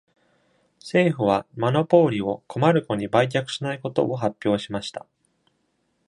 [0.79, 5.05] 政府はマナポウリをコマルコに売却しないことを発表しました。